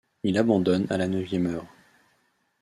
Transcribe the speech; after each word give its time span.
Il 0.23 0.39
abandonne 0.39 0.87
à 0.89 0.97
la 0.97 1.07
neuvième 1.07 1.45
heure. 1.45 1.67